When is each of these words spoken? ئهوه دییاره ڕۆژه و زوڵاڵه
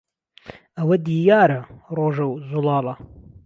ئهوه 0.77 0.97
دییاره 1.05 1.59
ڕۆژه 1.95 2.25
و 2.27 2.35
زوڵاڵه 2.49 2.93